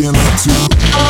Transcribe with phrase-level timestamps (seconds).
[0.00, 1.09] can I do?